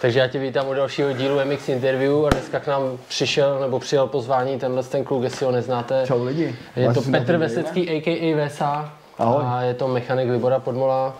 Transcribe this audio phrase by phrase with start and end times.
[0.00, 3.78] Takže já tě vítám u dalšího dílu MX Interview a dneska k nám přišel nebo
[3.78, 6.02] přijel pozvání tenhle ten kluk, jestli ho neznáte.
[6.06, 6.56] Čau lidi.
[6.76, 8.48] Je to Petr Vesecký, a.k.a.
[8.48, 8.92] VSA.
[9.18, 9.42] Ahoj.
[9.46, 11.14] A je to mechanik Libora Podmola.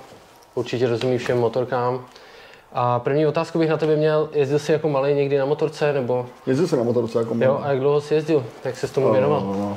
[0.54, 2.04] Určitě rozumí všem motorkám.
[2.72, 6.26] A první otázku bych na tebe měl, jezdil jsi jako malý někdy na motorce, nebo
[6.46, 9.12] Jezdil jsem na motorce jako jo, a jak dlouho jsi jezdil, tak se s tomu
[9.12, 9.42] věnoval?
[9.42, 9.76] Uh,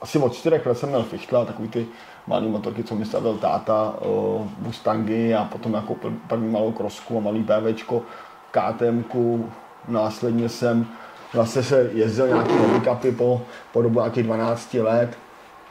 [0.00, 1.86] asi od čtyřech let jsem měl fichtla, takový ty
[2.26, 7.18] malý motorky, co mi stavil táta, uh, Mustangy a potom jako pr- první malou krosku
[7.18, 8.02] a malý PVčko,
[8.60, 9.50] KTMku,
[9.88, 10.86] následně jsem
[11.34, 15.10] zase se jezdil nějaký handicapy po, po dobu nějakých 12 let,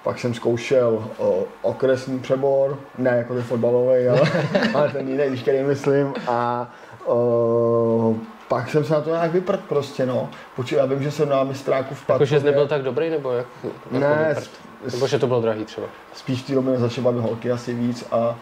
[0.04, 1.28] pak jsem zkoušel uh,
[1.62, 4.22] okresní přebor, ne jako ten fotbalový, ale,
[4.74, 6.14] ale ten jiný, když který myslím.
[6.28, 6.72] A
[7.06, 8.16] uh,
[8.48, 10.30] pak jsem se na to nějak vyprt prostě, no.
[10.56, 13.32] Počkej, já vím, že jsem na mistráku v Jakože jsi Patově- nebyl tak dobrý, nebo
[13.32, 13.46] jak?
[13.92, 14.50] jak Ne, to vyprt?
[14.88, 15.88] s- Nebo že to bylo drahý třeba?
[16.14, 18.36] spíš v té době začaly bavit holky asi víc a, a,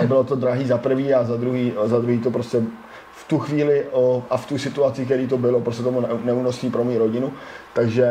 [0.00, 2.62] a bylo to drahý za prvý a za druhý, a za druhý to prostě
[3.28, 6.70] tu chvíli o, a v tu situaci, který to bylo, prostě to bylo ne- neúnosný
[6.70, 7.32] pro mou rodinu,
[7.74, 8.06] takže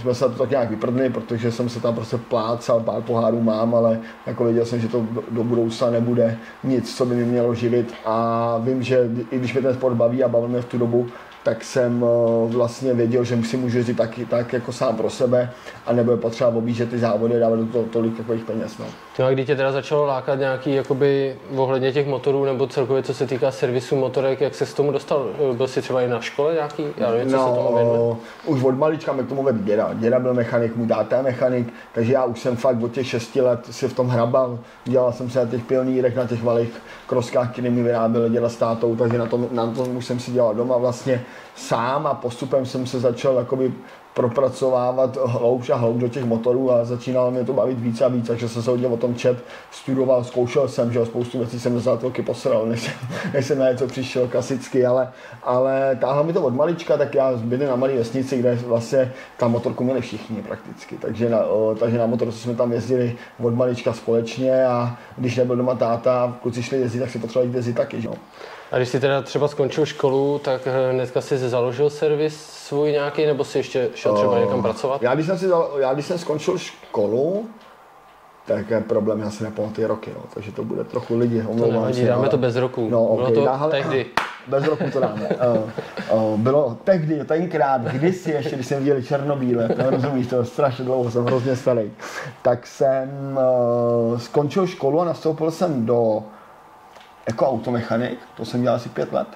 [0.00, 3.74] jsme se to tak nějak vyprdli, protože jsem se tam prostě plácal, pár pohárů mám,
[3.74, 7.54] ale jako věděl jsem, že to do, do budoucna nebude nic, co by mě mělo
[7.54, 7.94] živit.
[8.04, 11.06] A vím, že i když mě ten sport baví a bavil mě v tu dobu,
[11.42, 15.50] tak jsem eh, vlastně věděl, že si můžu jezdit taky tak jako sám pro sebe
[15.86, 18.78] a nebude potřeba objíždět ty závody a dávat do toho tolik takových peněz.
[18.78, 18.84] No.
[19.16, 23.14] Ty, a kdy tě teda začalo lákat nějaký, jakoby, ohledně těch motorů, nebo celkově co
[23.14, 25.26] se týká servisu motorek, jak se k tomu dostal?
[25.52, 26.84] Byl jsi třeba i na škole nějaký?
[26.96, 27.98] Já nevím, co se tomu věnuje.
[27.98, 29.90] No, už od malička mě k tomu vedl děda.
[29.94, 33.36] Děda byl mechanik, můj táta je mechanik, takže já už jsem fakt od těch 6
[33.36, 34.58] let si v tom hrabal.
[34.84, 38.56] Dělal jsem se na těch pionýrech, na těch malých kroskách, které mi vyráběli děda s
[38.56, 42.66] tátou, takže na tom, na tom už jsem si dělal doma vlastně sám a postupem
[42.66, 43.72] jsem se začal jakoby
[44.14, 48.26] propracovávat hloubš a hloub do těch motorů a začínalo mě to bavit víc a víc,
[48.26, 51.98] takže jsem se hodně o tom čet, studoval, zkoušel jsem, že spoustu věcí jsem za
[52.02, 52.90] roky posral, než,
[53.34, 57.32] než jsem na něco přišel klasicky, ale, ale táhlo mi to od malička, tak já
[57.32, 61.38] bydlím na malé vesnici, kde vlastně tam motorku měli všichni prakticky, takže na,
[61.80, 66.62] takže na motorce jsme tam jezdili od malička společně a když nebyl doma táta, kluci
[66.62, 68.08] šli jezdit, tak si potřebovali jezdit taky, že.
[68.70, 73.26] A když jsi teda třeba skončil školu, tak eh, hnedka jsi založil servis svůj nějaký,
[73.26, 75.02] nebo jsi ještě šel třeba někam pracovat?
[75.02, 77.48] Já když jsem, si, dal- já, když jsem skončil školu,
[78.46, 81.72] tak je problém, já si nepamatuji roky, no, takže to bude trochu lidi, To omlouvám
[81.74, 82.80] nevadí, se, dáme ale- to bez roku.
[82.90, 84.06] No, Bylo okay, to dá- tehdy.
[84.46, 85.28] Bez roku to dáme.
[86.12, 90.44] Uh, uh, bylo tehdy, tenkrát, kdysi ještě, když jsem viděl černobíle, to rozumíš, to je
[90.44, 91.92] strašně dlouho, jsem hrozně starý,
[92.42, 93.38] tak jsem
[94.12, 96.22] uh, skončil školu a nastoupil jsem do
[97.28, 99.28] jako automechanik, to jsem dělal asi pět let.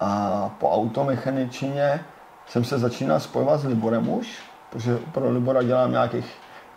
[0.00, 2.04] A po automechaničině
[2.50, 4.38] jsem se začínal spojovat s Liborem už,
[4.70, 6.26] protože pro Libora dělám nějakých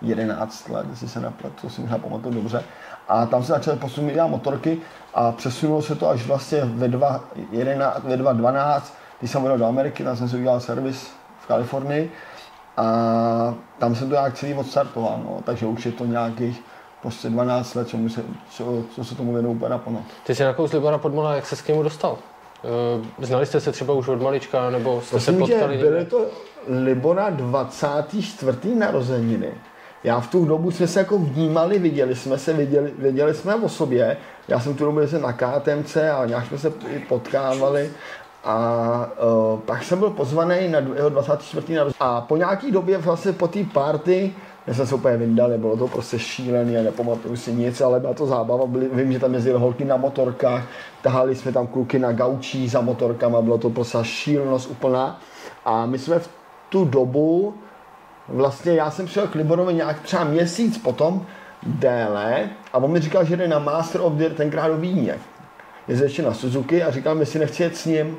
[0.01, 2.63] 11 let, jestli se nepletu, to si možná pamatuju dobře.
[3.07, 4.77] A tam se začaly posunout dělat motorky
[5.13, 8.81] a přesunulo se to až vlastně ve 2.11, ve 2.12,
[9.19, 12.11] když jsem odjel do Ameriky, tam jsem si udělal servis v Kalifornii
[12.77, 12.83] a
[13.79, 16.61] tam jsem to nějak celý odstartoval, no, takže už je to nějakých
[17.01, 20.05] prostě 12 let, co, se, co, co se tomu věnuju úplně naplno.
[20.23, 22.17] Ty jsi nakousl Libora Podmola, jak se s k dostal?
[22.63, 26.05] Eh, Znali jste se třeba už od malička, nebo jste se Myslím, že potkali byly
[26.05, 26.25] to
[26.83, 28.75] Libora 24.
[28.75, 29.51] narozeniny.
[30.03, 33.69] Já v tu dobu jsme se jako vnímali, viděli jsme se, viděli, věděli jsme o
[33.69, 34.17] sobě.
[34.47, 36.73] Já jsem tu dobu jezdil na KTMC a nějak jsme se
[37.07, 37.91] potkávali.
[38.43, 39.09] A
[39.53, 41.73] uh, pak jsem byl pozvaný na jeho 24.
[41.73, 41.95] narozeniny.
[41.99, 44.33] A po nějaký době vlastně po té party
[44.67, 48.13] my jsme se úplně vyndali, bylo to prostě šílený a nepamatuju si nic, ale byla
[48.13, 48.67] to zábava.
[48.67, 50.63] Byli, vím, že tam jezdili holky na motorkách,
[51.01, 55.19] tahali jsme tam kluky na gaučí za motorkama, bylo to prostě šílenost úplná.
[55.65, 56.29] A my jsme v
[56.69, 57.53] tu dobu,
[58.27, 61.25] vlastně já jsem přijel k Liborovi nějak třeba měsíc potom,
[61.63, 65.15] déle, a on mi říkal, že jde na Master of Year tenkrát do Vídně.
[65.87, 68.17] Jezdil ještě na Suzuki a říkal, jestli nechci jet s ním.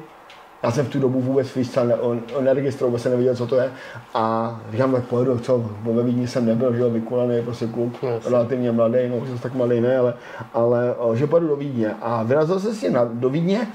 [0.64, 3.46] Já jsem v tu dobu vůbec freestyle ne, on, on neregistroval, vůbec jsem nevěděl, co
[3.46, 3.72] to je.
[4.14, 8.02] A říkám, tak pojedu, co, bo ve Vídni jsem nebyl, že jo, vykulaný, prostě kluk,
[8.02, 8.30] No, jasně.
[8.30, 10.14] relativně mladý, no už jsem tak mladý, ne, ale,
[10.54, 11.94] ale že pojedu do Vídně.
[12.00, 13.68] A vyrazil jsem si na, do Vídně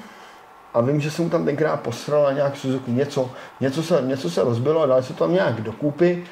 [0.73, 4.29] a vím, že jsem mu tam tenkrát posral na nějak Suzuki něco, něco se, něco
[4.29, 6.23] se rozbilo a dali se to tam nějak dokupy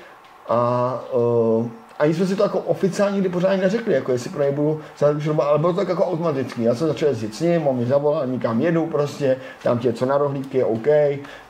[0.50, 1.68] a uh,
[2.00, 4.82] ani jsme si to jako oficiálně nikdy pořádně neřekli, jako jestli pro něj budu
[5.26, 6.64] doba, ale bylo to tak jako automatický.
[6.64, 10.06] Já jsem začal jezdit s ním, on mi zavolal, nikam jedu prostě, tam tě co
[10.06, 10.88] na rohlíky, OK,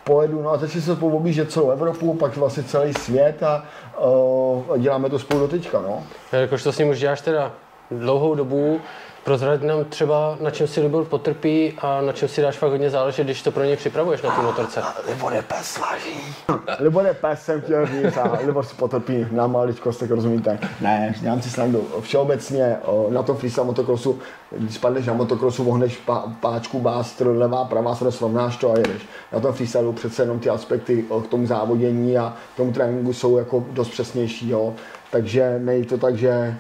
[0.04, 3.66] pojedu, no a začali se spolu objíždět celou Evropu, pak vlastně celý svět a
[4.00, 6.04] uh, děláme to spolu do teďka, no.
[6.32, 7.52] Jakož to s ním už děláš teda
[7.92, 8.82] dlouhou dobu.
[9.28, 12.90] Prozrať nám třeba, na čem si Libor potrpí a na čem si dáš fakt hodně
[12.90, 14.84] záležet, když to pro něj připravuješ na tu motorce.
[15.10, 16.36] Libor je pes, váží.
[16.80, 20.60] Libor je pes, jsem chtěl říct a Libor si potrpí na maličkost, tak rozumíte.
[20.82, 21.88] Ne, dělám si snadu.
[22.02, 22.78] Všeobecně
[23.10, 24.20] na tom freestyle motocrossu,
[24.52, 29.02] když spadneš na motocrossu, vohneš pá, páčku, bástr, levá, pravá, se srovnáš to a jedeš.
[29.34, 33.66] Na tom freestylu přece jenom ty aspekty k tomu závodění a tomu tréninku jsou jako
[33.72, 34.74] dost přesnější, jo.
[35.12, 36.58] Takže nejde to tak, že,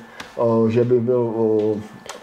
[0.67, 1.33] že by byl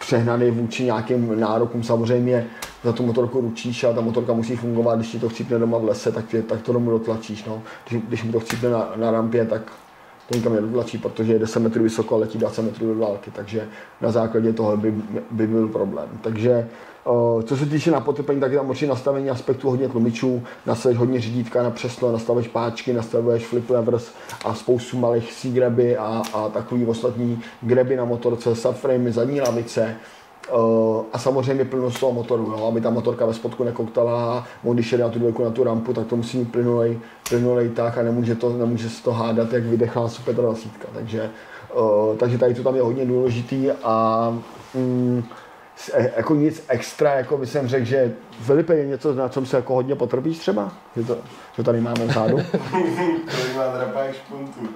[0.07, 1.83] přehnaný vůči nějakým nárokům.
[1.83, 2.47] Samozřejmě
[2.85, 5.85] za tu motorku ručíš a ta motorka musí fungovat, když ti to chcípne doma v
[5.85, 7.45] lese, tak, tě, tak to domů dotlačíš.
[7.45, 7.63] No.
[7.89, 9.73] Když, když mu to chcípne na, na rampě, tak
[10.29, 13.69] to nikam nedotlačí, protože je 10 metrů vysoko a letí 20 metrů do dálky, takže
[14.01, 14.95] na základě toho by,
[15.31, 16.09] by byl problém.
[16.21, 16.69] Takže
[17.45, 21.21] co se týče na potrpení, tak je tam určitě nastavení aspektu hodně tlumičů, nastavuješ hodně
[21.21, 24.13] řídítka na přeslo, nastavuješ páčky, nastavuješ flip levers
[24.45, 29.97] a spoustu malých C-graby a, a takový ostatní graby na motorce, subframe, zadní lavice,
[31.13, 34.93] a samozřejmě plnost toho motoru, no, aby ta motorka ve spodku nekoktala a on když
[34.93, 36.99] jede na tu dvojku na tu rampu, tak to musí mít plynulej,
[37.29, 40.69] plynulej tak a nemůže, to, nemůže se to hádat, jak vydechá Super 20.
[40.95, 41.31] Takže,
[41.75, 44.39] uh, takže tady to tam je hodně důležitý a
[44.75, 45.25] mm,
[45.93, 49.57] E, jako nic extra, jako by jsem řekl, že Filipe je něco, na čem se
[49.57, 50.73] jako hodně potrpíš třeba?
[50.97, 51.17] Že, to,
[51.57, 52.37] že tady máme vzadu?
[53.31, 54.69] Kolik má drapák špuntů.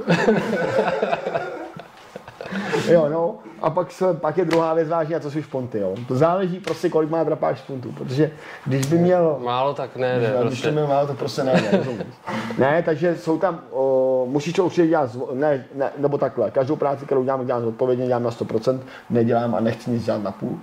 [2.88, 5.94] jo, no, a pak, se, pak je druhá věc vážně, a co jsou šponty, jo.
[6.08, 8.30] To záleží prostě, kolik má drapák špuntů, protože
[8.66, 9.38] když by měl...
[9.44, 10.66] Málo, tak ne, ne Když prostě.
[10.66, 12.06] to měl málo, to prostě ne, ne,
[12.58, 17.04] ne, takže jsou tam, o, musíš to určitě dělat, ne, ne, nebo takhle, každou práci,
[17.04, 18.80] kterou dělám, dělám odpovědně, dělám na 100%,
[19.10, 20.58] nedělám a nechci nic dělat na půl.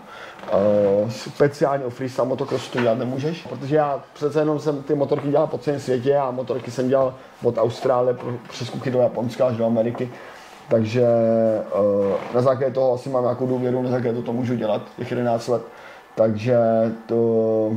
[1.03, 5.27] Uh, speciálně o freestyle motocrossu to dělat nemůžeš, protože já přece jenom jsem ty motorky
[5.27, 8.17] dělal po celém světě a motorky jsem dělal od Austrálie
[8.49, 10.09] přes kuky do Japonska až do Ameriky.
[10.69, 14.81] Takže uh, na základě toho asi mám nějakou důvěru, na základě toho to můžu dělat
[14.97, 15.61] těch 11 let.
[16.15, 16.57] Takže
[17.05, 17.71] to,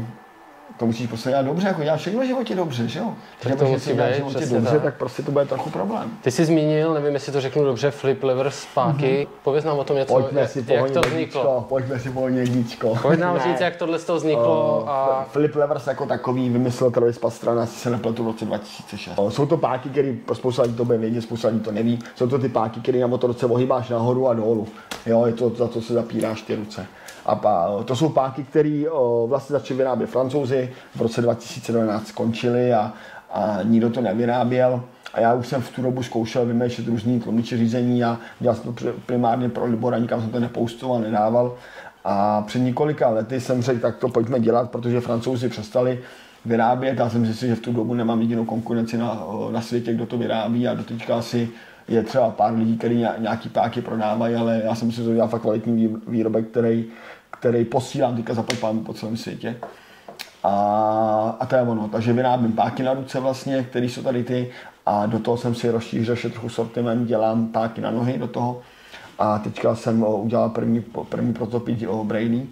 [0.78, 3.14] to musíš prostě dělat dobře, jako dělat všechno v životě dobře, že jo?
[3.42, 4.82] Tak to musí být, životě dobře, tak.
[4.82, 6.10] tak prostě to bude trochu problém.
[6.22, 9.26] Ty jsi zmínil, nevím, jestli to řeknu dobře, flip lever spáky.
[9.26, 9.42] Mm-hmm.
[9.44, 11.66] Pověz nám o tom něco, pojďme jak, si jak to vzniklo.
[11.68, 12.98] Pojďme si pohodně díčko.
[13.02, 14.80] Pojď nám říct, jak tohle z toho vzniklo.
[14.82, 15.26] Uh, a...
[15.30, 19.18] Flip levers jako takový vymyslel Travis Pastrana, asi se nepletu v roce 2006.
[19.18, 21.98] Uh, jsou to páky, které spousta lidí to bude vědět, spousta lidí to neví.
[22.14, 24.68] Jsou to ty páky, které na motorce ohýbáš nahoru a dolů.
[25.06, 26.86] Jo, je to za to se zapíráš ty ruce.
[27.28, 28.84] A to jsou páky, které
[29.26, 32.92] vlastně začali vyrábět francouzi, v roce 2012 skončili a,
[33.30, 34.82] a nikdo to nevyráběl.
[35.14, 38.74] A já už jsem v tu dobu zkoušel vymýšlet různý tlumiče řízení a dělal jsem
[38.74, 41.56] to primárně pro Libora, nikam jsem to nepoustoval, nedával.
[42.04, 46.00] A před několika lety jsem řekl, tak to pojďme dělat, protože francouzi přestali
[46.44, 46.98] vyrábět.
[46.98, 50.18] Já jsem si že v tu dobu nemám jedinou konkurenci na, na světě, kdo to
[50.18, 51.48] vyrábí a doteďka asi
[51.88, 55.96] je třeba pár lidí, kteří nějaký páky prodávají, ale já jsem si dělal fakt kvalitní
[56.06, 56.86] výrobek, který
[57.40, 58.44] který posílám teďka za
[58.84, 59.56] po celém světě.
[60.42, 61.88] A, a to je ono.
[61.88, 64.50] Takže vyrábím páky na ruce vlastně, které jsou tady ty
[64.86, 68.60] a do toho jsem si rozšířil ještě trochu sortiment, dělám páky na nohy do toho.
[69.18, 72.46] A teďka jsem udělal první, první prototyp Brady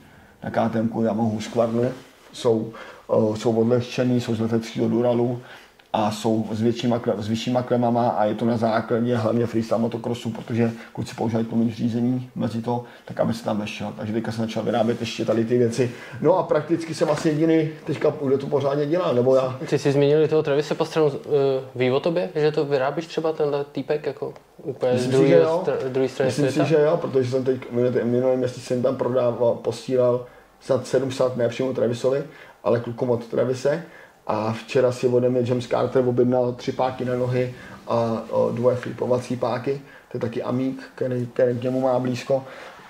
[0.44, 1.88] na KTM Yamaha Squadron.
[2.32, 2.72] Jsou,
[3.34, 5.40] jsou odlehčený, jsou z leteckého Duralu
[5.96, 10.30] a jsou s, většíma, s vyššíma klemama a je to na základě hlavně freestyle motocrossu,
[10.30, 13.92] protože kluci používají tlumič řízení mezi to, tak aby se tam vešel.
[13.96, 15.90] Takže teďka jsem začal vyrábět ještě tady ty věci.
[16.20, 19.58] No a prakticky jsem asi jediný teďka kdo to pořádně dělá, nebo já.
[19.68, 21.14] Ty jsi zmínil toho Travise po stranu, uh,
[21.74, 26.06] ví o tobě, že to vyrábíš třeba tenhle týpek jako úplně Myslím z druhé str-
[26.06, 26.64] strany Myslím světa?
[26.64, 27.60] si, že jo, protože jsem teď
[28.04, 30.26] minulý měsíc jsem tam prodával, posílal
[30.60, 32.24] snad 700 ne přímo Travisovi,
[32.64, 33.82] ale klukům od Travise
[34.26, 37.54] a včera si ode mě James Carter objednal tři páky na nohy
[37.88, 39.80] a dvoje flipovací páky.
[40.12, 42.44] To je taky amík, který, který k němu má blízko.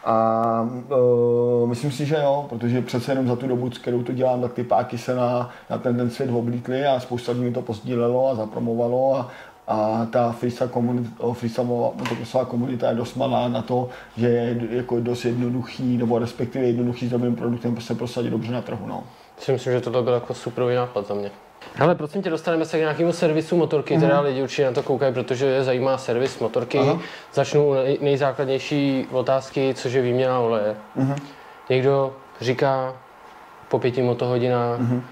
[0.05, 0.69] A
[1.63, 4.53] uh, myslím si, že jo, protože přece jenom za tu dobu, kterou to dělám, tak
[4.53, 8.35] ty páky se na, na ten, ten svět oblítly a spousta lidí to pozdílelo a
[8.35, 9.31] zapromovalo a,
[9.67, 15.25] a ta freestyle komunita, freestyle komunita je dost malá na to, že je jako dost
[15.25, 18.87] jednoduchý, nebo respektive jednoduchý s dobrým produktem se prosadit dobře na trhu.
[18.87, 19.05] No
[19.39, 21.31] si myslím, že tohle byl jako super nápad za mě.
[21.81, 24.01] Ale prosím tě, dostaneme se k nějakému servisu motorky, mm.
[24.01, 26.79] teda lidi určitě na to koukají, protože je zajímá servis motorky.
[26.79, 27.01] Aha.
[27.33, 30.77] Začnu nej, nejzákladnější otázky, což je výměna oleje.
[30.95, 31.17] Mm.
[31.69, 32.97] Někdo říká
[33.69, 35.03] po pěti motohodinách, mm.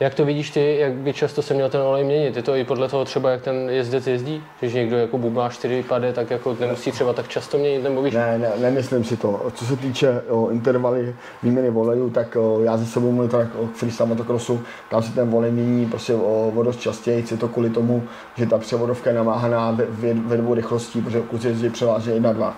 [0.00, 2.36] Jak to vidíš ty, jak by často se měl ten olej měnit?
[2.36, 4.42] Je to i podle toho třeba, jak ten jezdec jezdí?
[4.60, 8.14] Když někdo jako bublá 4 pade, tak jako nemusí třeba tak často měnit, nebo víš?
[8.14, 9.50] Ne, ne, nemyslím si to.
[9.54, 13.66] Co se týče o, intervaly výměny volejů, tak o, já ze sebou mluvím tak o
[13.74, 17.70] freestyle motocrossu, tam se ten volej mění prostě o, o dost častěji, je to kvůli
[17.70, 18.02] tomu,
[18.36, 22.52] že ta převodovka je namáhaná ve, ve, ve dvou rychlostí, protože kluci jezdí převážně 1-2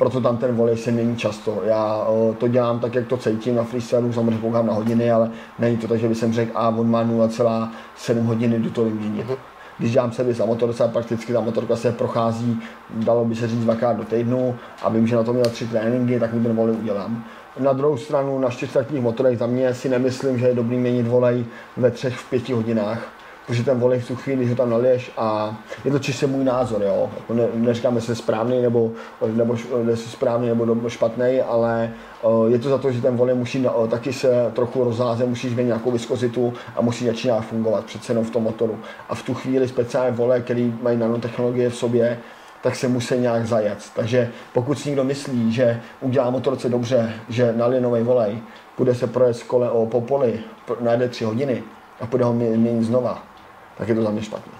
[0.00, 1.62] proto tam ten volej se mění často.
[1.64, 2.06] Já
[2.38, 5.88] to dělám tak, jak to cítím na freestylu, samozřejmě koukám na hodiny, ale není to
[5.88, 9.26] tak, že bych jsem řekl, a on má 0,7 hodiny, jdu to vyměnit.
[9.26, 9.36] Uh-huh
[9.78, 13.96] když dělám servis na motorce, prakticky ta motorka se prochází, dalo by se říct dvakrát
[13.96, 17.24] do týdnu a vím, že na to měl tři tréninky, tak mi ten volej udělám.
[17.58, 21.44] Na druhou stranu na čtyřtaktních motorech za mě si nemyslím, že je dobrý měnit volej
[21.76, 23.19] ve třech, v pěti hodinách
[23.50, 26.44] protože ten volej v tu chvíli, když ho tam naliješ a je to čistě můj
[26.44, 27.10] názor, jo.
[27.16, 28.92] Jako ne, neříkám, jestli správný nebo,
[29.26, 29.56] nebo,
[29.88, 31.92] jestli správný nebo špatný, ale
[32.48, 35.90] je to za to, že ten volej musí taky se trochu rozházet, musíš mít nějakou
[35.90, 38.78] viskozitu a musí začínat fungovat přece jenom v tom motoru.
[39.08, 42.18] A v tu chvíli speciálně vole, který mají nanotechnologie v sobě,
[42.62, 43.78] tak se musí nějak zajet.
[43.96, 48.38] Takže pokud si někdo myslí, že udělá motorce dobře, že nalije nový volej,
[48.78, 50.40] bude se projet kole o popoli,
[50.80, 51.62] najde tři hodiny
[52.00, 53.29] a bude ho měnit znova,
[53.80, 54.52] tak je to za mě špatně.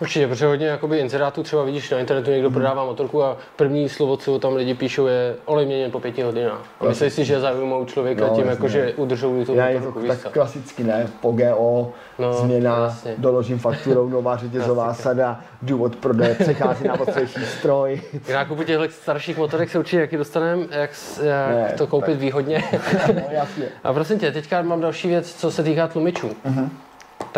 [0.00, 2.54] Určitě, protože hodně jakoby inzerátů třeba vidíš na internetu, někdo hmm.
[2.54, 6.60] prodává motorku a první slovo, co tam lidi píšou, je olej měněn po pěti hodinách.
[6.80, 10.00] A myslíš si, že zajímavou člověka no, tím, jako, že udržují tu motorku.
[10.00, 11.08] Je to tak klasicky, ne?
[11.20, 13.14] Po GO, no, změna, jasně.
[13.18, 18.00] doložím fakturou, nová řetězová sada, důvod prodeje, přechází na ostřejší stroj.
[18.26, 20.90] K nákupu těchto starších motorek se určitě jaký dostaneme, jak,
[21.22, 22.20] jak ne, to koupit tak.
[22.20, 22.64] výhodně.
[23.14, 23.64] no, jasně.
[23.84, 26.28] A prosím tě, teďka mám další věc, co se týká tlumičů.
[26.28, 26.68] Uh-huh.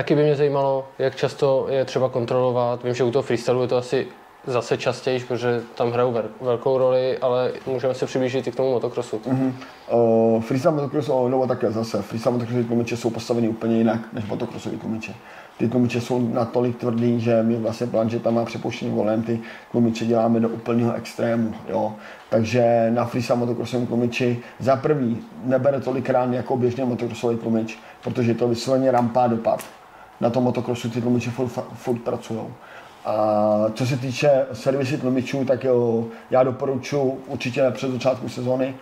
[0.00, 2.84] Taky by mě zajímalo, jak často je třeba kontrolovat.
[2.84, 4.06] Vím, že u toho freestylu je to asi
[4.46, 9.18] zase častěji, protože tam hrajou velkou roli, ale můžeme se přiblížit i k tomu motocrossu.
[9.18, 9.52] Mm-hmm.
[9.92, 14.26] Uh, freestyle motocross, oh, nebo také zase, freestyle motocrossové tlumiče jsou postaveny úplně jinak než
[14.26, 15.14] motocrossové tlumiče.
[15.58, 17.86] Ty tlumiče jsou natolik tvrdý, že my vlastně
[18.22, 19.40] tam má přepuštění volem, ty
[19.70, 21.54] tlumiče děláme do úplného extrému.
[21.68, 21.92] Jo.
[22.30, 28.34] Takže na freestyle motocrossovém tlumiči za prvý nebere tolik rán jako běžný motocrossový tlumič, protože
[28.34, 29.64] to vysloveně rampá dopad
[30.20, 32.40] na tom motokrosu ty tlumiče furt, furt pracují.
[33.04, 38.74] A co se týče servisy tlumičů, tak jo, já doporučuji určitě před začátku sezóny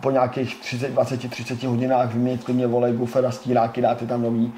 [0.00, 4.52] po nějakých 30, 20, 30 hodinách vyměnit klidně volej, bufera, stíráky, dát je tam nový.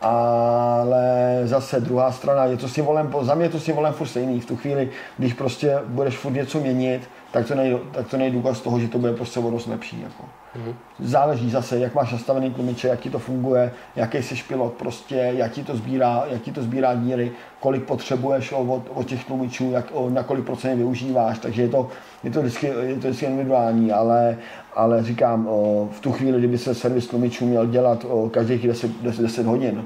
[0.00, 4.06] Ale zase druhá strana, je to si volem, za mě je to si volem furt
[4.06, 4.40] stejný.
[4.40, 8.30] V tu chvíli, když prostě budeš furt něco měnit, tak to není, tak to není
[8.30, 10.00] důkaz toho, že to bude prostě o dost lepší.
[10.02, 10.22] Jako.
[10.22, 10.74] Mm-hmm.
[10.98, 15.52] Záleží zase, jak máš nastavený tlumiče, jak ti to funguje, jaký jsi pilot, prostě, jak
[15.52, 19.86] ti to sbírá, jak ti to sbírá díry, kolik potřebuješ od, od těch tlumičů, jak,
[19.92, 21.88] o, na kolik procent využíváš, takže je to,
[22.24, 24.36] je to, vždycky, je to vždycky individuální, ale,
[24.74, 28.90] ale říkám, o, v tu chvíli, kdyby se servis tlumičů měl dělat o, každých 10,
[29.02, 29.84] 10, 10 hodin,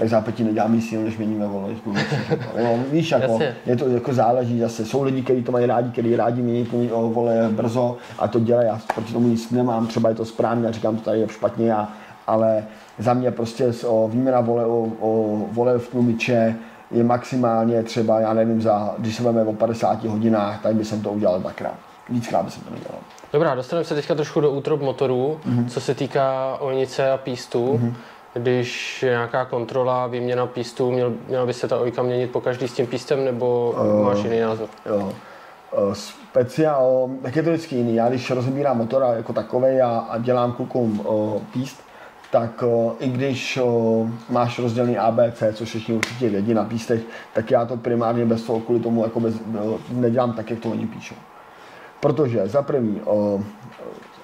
[0.00, 1.76] tak zápětí nedělám nic jiného, než měníme volej.
[2.56, 4.84] jo, víš, jako, je to jako záleží zase.
[4.84, 8.68] Jsou lidi, kteří to mají rádi, kteří rádi mění vole brzo a to dělají.
[8.68, 11.74] Já proti tomu nic nemám, třeba je to správně, já říkám, to tady je špatně,
[11.74, 11.88] a,
[12.26, 12.64] ale
[12.98, 16.56] za mě prostě o, výměna vole, o, o vole v tlumiče
[16.90, 21.02] je maximálně třeba, já nevím, za, když se vezme o 50 hodinách, tak by jsem
[21.02, 21.74] to udělal dvakrát.
[22.08, 22.98] Víckrát by jsem to nedělal.
[23.32, 25.68] Dobrá, dostaneme se teďka trošku do útrop motorů, mm-hmm.
[25.68, 27.78] co se týká onice a pístu.
[27.82, 27.94] Mm-hmm
[28.34, 32.72] když nějaká kontrola, výměna pístů, měl, měla by se ta ojka měnit po každý s
[32.72, 34.68] tím pístem, nebo uh, máš jiný názor?
[34.86, 35.12] Jo.
[35.78, 37.94] Uh, speciál, tak je to vždycky jiný.
[37.94, 41.82] Já když rozbírám motora jako takový a, a dělám klukům uh, píst,
[42.30, 47.00] tak uh, i když uh, máš rozdělený ABC, což všichni určitě vědí na pístech,
[47.32, 50.70] tak já to primárně bez toho kvůli tomu jako bez, uh, nedělám tak, jak to
[50.70, 51.14] oni píšou.
[52.00, 53.42] Protože za první, uh,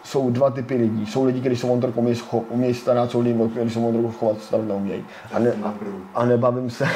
[0.06, 1.06] jsou dva typy lidí.
[1.06, 2.20] Jsou lidi, kteří se motorkou umějí,
[2.50, 5.04] umějí starat, jsou lidi, kteří se motorkou chovat starat neumějí.
[5.32, 5.74] A, ne, a,
[6.14, 6.88] a nebavím se,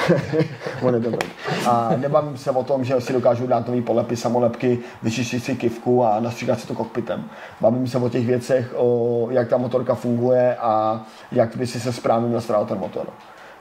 [1.67, 6.05] a nebavím se o tom, že si dokážu dát nový polepy, samolepky, vyčistit si kivku
[6.05, 7.25] a nastříkat si to kokpitem.
[7.61, 11.93] Bavím se o těch věcech, o, jak ta motorka funguje a jak by si se
[11.93, 13.07] správně nastavil ten motor.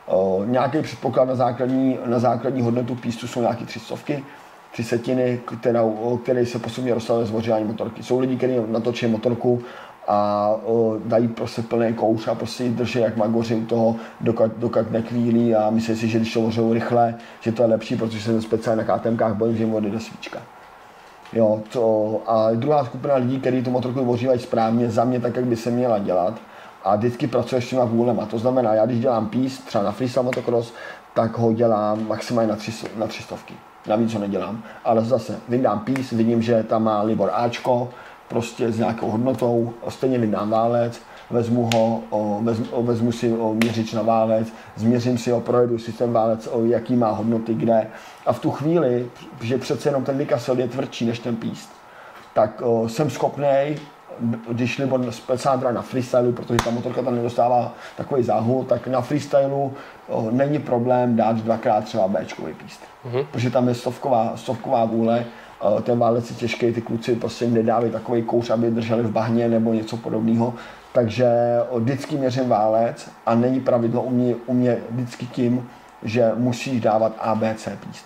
[0.06, 3.79] O, nějaký předpoklad na základní, na základní hodnotu pístu jsou nějaké tři
[4.69, 8.03] stovky tři setiny, kterou, který se postupně rozstavuje zvořování motorky.
[8.03, 9.61] Jsou lidi, kteří natočí motorku
[10.07, 14.51] a o, dají prostě plný kouř a prostě ji drží jak magoři u toho, dokud,
[14.57, 18.21] dokud nekvílí a myslí si, že když to vořou rychle, že to je lepší, protože
[18.21, 20.41] se speciálně na KTMkách bojím, že jim odejde svíčka.
[21.33, 25.45] Jo, to, a druhá skupina lidí, kteří tu motorku vořívají správně, za mě tak, jak
[25.45, 26.33] by se měla dělat,
[26.83, 28.25] a vždycky pracuješ s těma vůlema.
[28.25, 30.73] To znamená, já když dělám pís, třeba na freestyle motocross,
[31.13, 33.53] tak ho dělám maximálně na, tři, na tři stovky
[33.88, 34.63] navíc ho nedělám.
[34.83, 37.89] Ale zase vydám pís, vidím, že tam má Libor Ačko,
[38.27, 43.53] prostě s nějakou hodnotou, stejně vydám válec, vezmu ho, o, vezmu, o, vezmu si o,
[43.53, 47.88] měřič na válec, změřím si ho, projedu si ten válec, o, jaký má hodnoty, kde.
[48.25, 49.07] A v tu chvíli,
[49.41, 51.69] že přece jenom ten Mikasel je tvrdší než ten píst,
[52.33, 53.75] tak o, jsem schopný
[54.51, 59.73] když nebo speciálně na freestylu, protože ta motorka tam nedostává takový záhu, tak na freestylu
[60.07, 62.25] o, není problém dát dvakrát třeba b
[62.57, 62.81] píst.
[63.05, 63.25] Mm-hmm.
[63.31, 65.25] Protože tam je stovková, stovková vůle
[65.73, 69.49] uh, ten válec je těžký, ty kluci prostě nedávají takový kouř, aby drželi v bahně
[69.49, 70.53] nebo něco podobného.
[70.93, 71.27] Takže
[71.75, 75.69] vždycky měřím válec a není pravidlo u mě, u mě vždycky tím,
[76.03, 78.05] že musíš dávat ABC píst.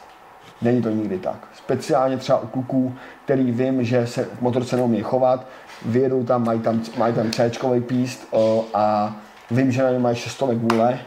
[0.64, 1.48] Není to nikdy tak.
[1.54, 2.94] Speciálně třeba u kluků,
[3.26, 5.46] který vím, že se v motorce neumí chovat,
[5.86, 9.16] vyjedou tam, mají tam, mají tam C píst o, a
[9.52, 11.00] vím, že na ně mají šestovek vůle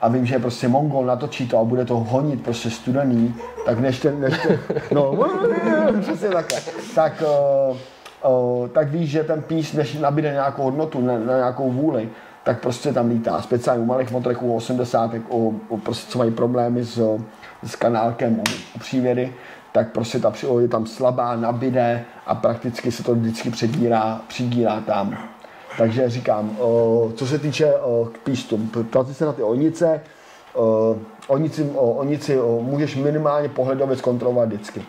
[0.00, 3.34] a vím, že prostě Mongol natočí to a bude to honit prostě studený,
[3.66, 4.60] tak než ten, než ten
[4.92, 5.18] no,
[6.00, 6.60] přesně takhle,
[6.94, 7.76] tak, o,
[8.22, 12.08] o, tak víš, že ten píst, než nabíde nějakou hodnotu, na, na nějakou vůli,
[12.44, 13.42] tak prostě tam lítá.
[13.42, 17.18] Speciálně u malých motorek, u 80, u, u prostě, co mají problémy s,
[17.62, 19.32] s kanálkem, u, přívěry,
[19.72, 24.80] tak prostě ta přiloha je tam slabá, nabide a prakticky se to vždycky předírá, přidírá
[24.80, 25.18] tam.
[25.78, 30.00] Takže říkám, o, co se týče o, k pístům, ptáte se na ty onice,
[30.54, 30.96] o,
[31.26, 34.82] onici, o, onici o, můžeš minimálně pohledově zkontrolovat vždycky.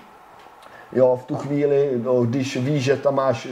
[0.94, 3.48] Jo, v tu chvíli, no, když víš, že tam máš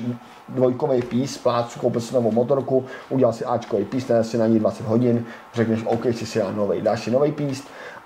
[0.49, 4.85] dvojkový pís, plácu, koupil si novou motorku, udělal si Ačkový pís, si na ní 20
[4.85, 7.63] hodin, řekneš, OK, si si nový, dáš si nový pís,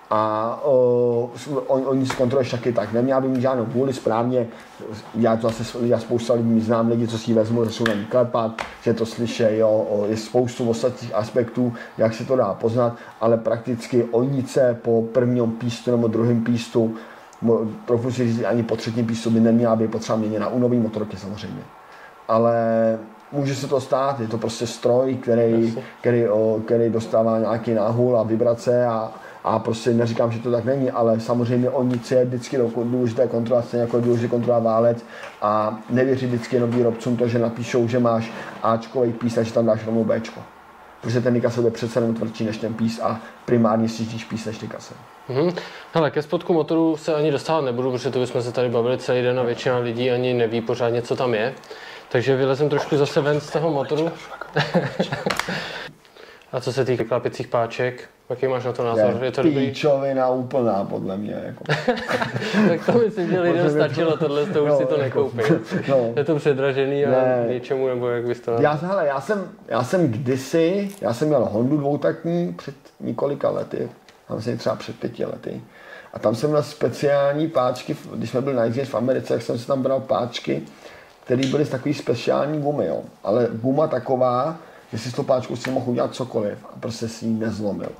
[0.10, 1.30] a uh,
[1.68, 2.94] on, oni zkontroluješ taky tak.
[2.94, 4.48] Neměla by mít žádnou vůli správně.
[5.16, 8.06] Já to zase, já spousta lidí znám lidi, co si vezmu, že jsou na ní
[8.06, 13.38] klepat, že to slyší, jo, je spoustu ostatních aspektů, jak se to dá poznat, ale
[13.38, 16.96] prakticky onice po prvním pístu nebo druhém pístu,
[17.86, 21.18] trochu si říct, ani po třetím pístu by neměla být potřeba měněna u nový motorky
[21.18, 21.62] samozřejmě.
[22.28, 22.56] Ale
[23.32, 28.18] může se to stát, je to prostě stroj, který, který, o, který dostává nějaký náhul
[28.20, 29.12] a vibrace a,
[29.44, 33.62] a prostě neříkám, že to tak není, ale samozřejmě o nic je vždycky důležité kontrola,
[33.62, 35.06] stejně jako důležité kontrola válec
[35.42, 38.32] a nevěří vždycky jenom výrobcům to, že napíšou, že máš
[38.64, 40.40] Ačkový pís a že tam dáš rovnou Bčko.
[41.02, 44.60] Protože ten nikasel bude přece jenom tvrdší než ten pís a primárně sjíždíš pís než
[44.60, 44.98] nikasel.
[45.30, 45.56] Mm-hmm.
[45.94, 49.22] Hele, ke spodku motoru se ani dostávat nebudu, protože to bychom se tady bavili celý
[49.22, 51.54] den a většina lidí ani neví pořádně, co tam je.
[52.10, 54.12] Takže vylezem trošku zase ven z toho motoru.
[56.52, 59.18] a co se týká klapicích páček, Jaký máš na to názor?
[59.20, 59.68] Je, je to dobrý?
[59.68, 61.42] Píčovina úplná, podle mě.
[61.46, 61.64] Jako.
[62.70, 65.42] tak to myslím, že lidem stačilo, tohle to už no, si to jako, nekoupí.
[65.90, 66.14] no.
[66.16, 67.46] Je to předražený a ne.
[67.50, 71.46] něčemu, nebo jak bys to já, hele, já, jsem, já jsem kdysi, já jsem měl
[71.46, 73.90] Hondu dvoutakní před několika lety,
[74.28, 75.62] tam jsem třeba před pěti lety.
[76.14, 79.68] A tam jsem měl speciální páčky, když jsme byli na v Americe, tak jsem si
[79.68, 80.64] tam bral páčky,
[81.24, 83.04] které byly z takový speciální gumy, jo.
[83.24, 84.58] Ale guma taková,
[84.92, 87.92] že si s tou páčkou si mohl udělat cokoliv a prostě si ji nezlomil.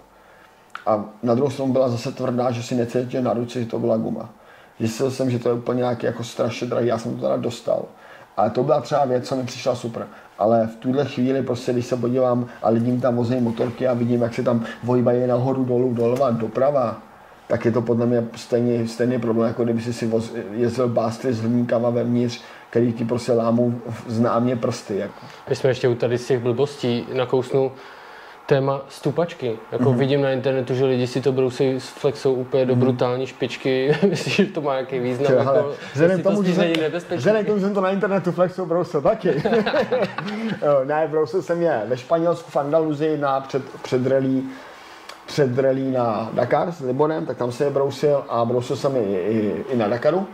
[0.86, 3.98] A na druhou stranu byla zase tvrdá, že si necítil na ruce, že to byla
[3.98, 4.30] guma.
[4.80, 7.86] Zjistil jsem, že to je úplně nějaký jako strašně drahý, já jsem to teda dostal.
[8.38, 10.08] Ale to byla třeba věc, co mi přišla super.
[10.40, 14.22] Ale v tuhle chvíli, prostě, když se podívám a lidím tam vozí motorky a vidím,
[14.22, 17.02] jak se tam vojbají nahoru, dolů, doleva, doprava,
[17.48, 21.34] tak je to podle mě stejný, stejný problém, jako kdyby si si voz, jezdil bástry
[21.34, 23.74] s hliníkama vevnitř, který ti prostě lámou
[24.08, 24.98] známě prsty.
[24.98, 25.26] Jako.
[25.50, 27.72] My jsme ještě u tady z těch blbostí nakousnu
[28.48, 29.58] téma stupačky.
[29.72, 29.98] Jako mm-hmm.
[29.98, 32.68] vidím na internetu, že lidi si to brousí s flexou úplně mm-hmm.
[32.68, 32.82] do mhm.
[32.82, 33.98] brutální špičky.
[34.10, 35.28] Myslím, že to má nějaký význam.
[35.28, 36.72] Čeho, jako, vzhledem tomu, že jsem,
[37.16, 39.44] vzhledem tomu, že jsem to na internetu flexou brousil taky.
[40.84, 44.44] ne, brousil jsem je ve Španělsku v Andaluzi na před, před rally
[45.26, 49.04] před rally na Dakar s Libonem, tak tam se je brousil a brousil jsem je
[49.04, 50.28] i, i, i na Dakaru.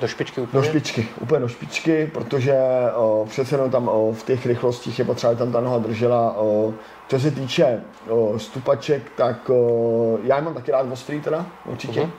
[0.00, 0.62] Do špičky úplně?
[0.62, 2.54] Do špičky, úplně do špičky, protože
[2.94, 6.36] o, přece jenom tam o, v těch rychlostích je potřeba, aby tam ta noha držela.
[6.36, 6.74] O,
[7.08, 12.00] co se týče o, stupaček, tak o, já mám taky rád ostrý teda, určitě.
[12.00, 12.10] Uh-huh.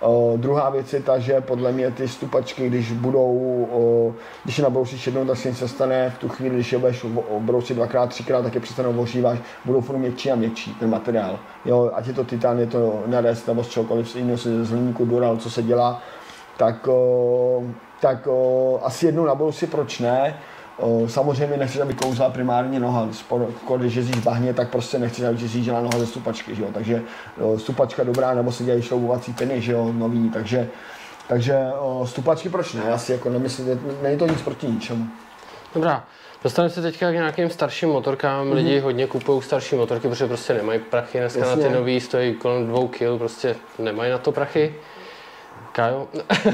[0.00, 4.14] O, druhá věc je ta, že podle mě ty stupačky, když budou, o,
[4.44, 7.06] když je nabrousíš jednou, tak se nic stane, v tu chvíli, když je budeš
[7.38, 11.38] brousit dvakrát, třikrát, tak je přestanou ohříváš, budou furt měkčí a měkčí ten materiál.
[11.64, 15.36] Jo, ať je to titan, je to nares nebo z čokoliv jiného, z hliníku, dural,
[15.36, 16.02] co se dělá,
[16.58, 17.62] tak, o,
[18.00, 20.34] tak o, asi jednou nabrousi, proč ne,
[20.78, 23.08] O, samozřejmě nechceš, aby kouzla primárně noha.
[23.76, 26.54] Když jezdíš v bahně, tak prostě nechceš, aby ti zjížděla noha ze stupačky.
[26.54, 26.68] Že jo?
[26.74, 27.02] Takže
[27.40, 30.30] o, stupačka dobrá, nebo si dělají šroubovací piny, že jo, nový.
[30.30, 30.68] Takže,
[31.28, 32.92] takže o, stupačky proč ne?
[32.92, 35.06] Asi jako nemyslím, není to nic proti ničemu.
[35.74, 36.04] Dobrá.
[36.42, 38.46] Dostaneme se teďka k nějakým starším motorkám.
[38.46, 38.54] Mm-hmm.
[38.54, 41.18] Lidi hodně kupují starší motorky, protože prostě nemají prachy.
[41.18, 41.62] Dneska Jasně.
[41.62, 44.74] na ty nový stojí kolem dvou kil, prostě nemají na to prachy.
[45.78, 46.08] Kájo.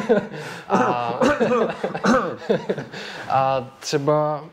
[0.69, 1.15] a,
[3.29, 4.45] a třeba,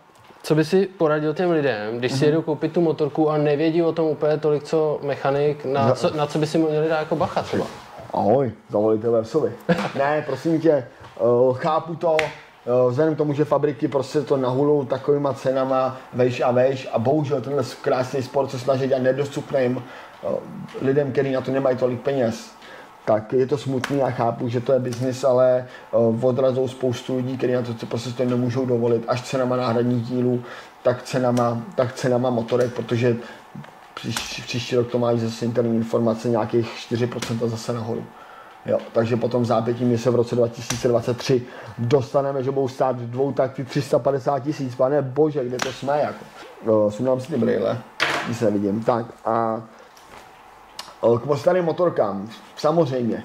[0.43, 2.25] co by si poradil těm lidem, když si mhm.
[2.25, 6.27] jedou koupit tu motorku a nevědí o tom úplně tolik, co mechanik, na, co, na
[6.27, 7.65] co by si měli dát jako bacha třeba?
[8.13, 9.51] Ahoj, zavolejte Versovi.
[9.97, 10.87] ne, prosím tě,
[11.19, 16.41] uh, chápu to, uh, vzhledem k tomu, že fabriky prostě to nahulou takovýma cenama vejš
[16.41, 20.33] a vejš a bohužel tenhle krásný sport se snaží dělat nedostupným uh,
[20.81, 22.60] lidem, kteří na to nemají tolik peněz
[23.05, 27.37] tak je to smutný, já chápu, že to je biznis, ale uh, odrazou spoustu lidí,
[27.37, 30.43] kteří na to prostě to nemůžou dovolit, až cenama náhradních dílů,
[30.83, 33.17] tak cenama, tak cenama motorek, protože
[33.95, 38.03] příští, příští rok to mají zase interní informace nějakých 4% zase nahoru.
[38.65, 41.41] Jo, takže potom zápětí my se v roce 2023
[41.77, 44.75] dostaneme, že budou stát dvou takty 350 tisíc.
[44.75, 46.25] Pane bože, kde to jsme jako.
[46.65, 47.77] No, sundám si ty brýle,
[48.33, 48.83] se nevidím.
[48.83, 49.61] Tak a
[51.01, 53.23] k starým motorkám, samozřejmě.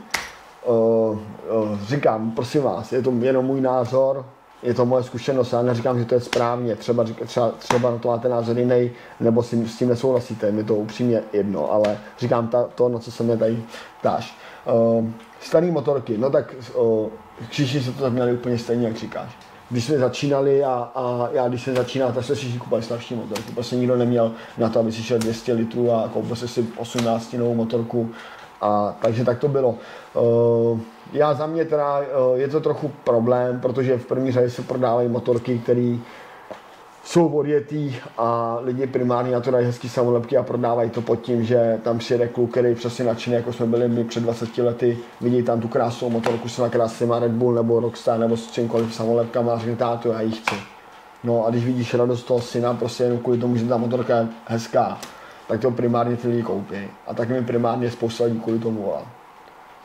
[1.82, 4.26] Říkám, prosím vás, je to jenom můj názor,
[4.62, 8.08] je to moje zkušenost, já neříkám, že to je správně, třeba, třeba, třeba na to
[8.08, 12.64] máte názor jiný, nebo si, s tím nesouhlasíte, mi to upřímně jedno, ale říkám ta,
[12.74, 13.62] to, na co se mě tady
[14.00, 14.38] ptáš.
[14.98, 15.08] Uh,
[15.40, 17.08] staré motorky, no tak uh,
[17.48, 19.38] všichni se to tak měli úplně stejně, jak říkáš.
[19.70, 23.14] Když jsme začínali a, a já když jsem začínal, tak jsme si všichni kupovali starší
[23.14, 23.52] motorky.
[23.52, 27.54] Prostě nikdo neměl na to, aby si šel 200 litrů a koupil si 18 novou
[27.54, 28.10] motorku.
[28.60, 29.74] A, takže tak to bylo.
[30.14, 30.80] Uh,
[31.12, 32.04] já za mě teda uh,
[32.38, 35.96] je to trochu problém, protože v první řadě se prodávají motorky, které
[37.06, 41.44] jsou odjetý a lidi primárně na to dají hezký samolepky a prodávají to pod tím,
[41.44, 45.42] že tam přijede kluk, který přesně nadšený, jako jsme byli my před 20 lety, vidí
[45.42, 49.58] tam tu krásnou motorku s krásnýma Red Bull nebo Rockstar nebo s čímkoliv samolepkama a
[49.58, 50.54] řekne, táto, já ji chci.
[51.24, 54.28] No a když vidíš radost toho syna, prostě jenom kvůli tomu, že ta motorka je
[54.46, 54.98] hezká,
[55.48, 56.76] tak to primárně ty lidi koupí.
[57.06, 59.02] A tak mi primárně spousta lidí kvůli tomu volá.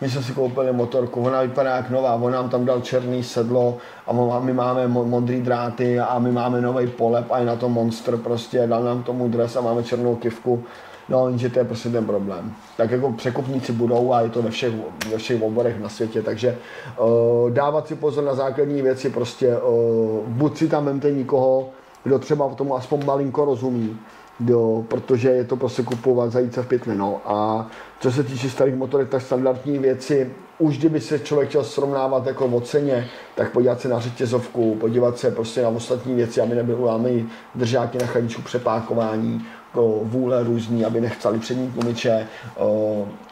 [0.01, 3.77] My jsme si koupili motorku, ona vypadá jak nová, on nám tam dal černý sedlo
[4.07, 8.17] a my máme modrý dráty a my máme nový polep a je na to monster
[8.17, 10.63] prostě, dal nám tomu dres a máme černou kivku.
[11.09, 12.53] No, jenže to je prostě ten problém.
[12.77, 14.73] Tak jako překupníci budou a je to ve všech,
[15.11, 16.57] ve všech oborech na světě, takže
[16.99, 21.69] uh, dávat si pozor na základní věci, prostě uh, buď si tam vemte nikoho,
[22.03, 23.99] kdo třeba v tomu aspoň malinko rozumí,
[24.45, 26.95] jo, protože je to prostě kupovat zajíce v pytli.
[26.95, 27.21] No.
[27.25, 27.67] A
[27.99, 32.47] co se týče starých motorek, tak standardní věci, už kdyby se člověk chtěl srovnávat jako
[32.47, 36.77] v oceně, tak podívat se na řetězovku, podívat se prostě na ostatní věci, aby nebyly
[36.77, 37.25] ulámeny
[37.55, 42.27] držáky na chladničku přepákování, jako vůle různý, aby nechcali přední tlumiče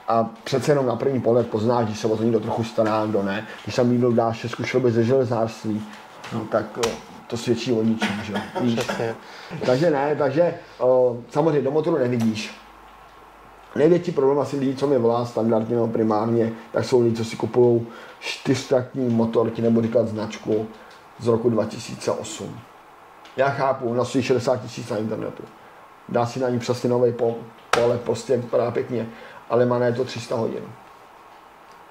[0.07, 3.23] a přece jenom na první pohled poznáš, když se o to někdo trochu stará, kdo
[3.23, 3.45] ne.
[3.63, 5.81] Když tam někdo dá šestku šroby ze železárství,
[6.33, 6.65] no tak
[7.29, 8.33] to svědčí o ničem, že
[9.65, 12.51] takže ne, takže o, samozřejmě do motoru nevidíš.
[13.75, 17.35] Největší problém asi lidí, co mi volá standardně nebo primárně, tak jsou lidi, co si
[17.35, 17.87] kupují
[18.19, 20.67] čtyřtaktní motorky nebo říkat značku
[21.19, 22.59] z roku 2008.
[23.37, 25.43] Já chápu, na 60 tisíc na internetu.
[26.09, 27.13] Dá si na ní přesně nový
[27.71, 29.09] pole, prostě vypadá pěkně,
[29.49, 30.63] ale má na to 300 hodin.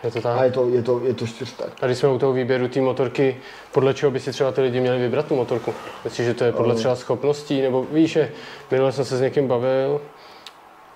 [0.04, 0.38] Je to tak?
[0.38, 1.68] A je to, je to, je to čtyřtak.
[1.80, 3.36] A když jsme u toho výběru té motorky,
[3.72, 5.74] podle čeho by si třeba ty lidi měli vybrat tu motorku?
[6.04, 7.62] Myslíš, že to je podle třeba schopností?
[7.62, 8.32] Nebo víš, že
[8.70, 10.00] minule jsem se s někým bavil